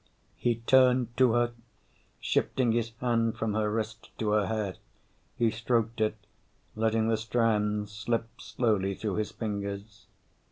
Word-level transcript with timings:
He 0.35 0.55
turned 0.55 1.15
to 1.17 1.33
her, 1.33 1.53
shifting 2.19 2.71
his 2.71 2.91
hand 2.99 3.37
from 3.37 3.53
her 3.53 3.69
wrist 3.71 4.09
to 4.17 4.31
her 4.31 4.47
hair. 4.47 4.77
He 5.37 5.51
stroked 5.51 6.01
it, 6.01 6.15
letting 6.75 7.07
the 7.07 7.17
strands 7.17 7.91
slip 7.91 8.27
slowly 8.41 8.95
through 8.95 9.17
his 9.17 9.29
fingers. 9.31 10.07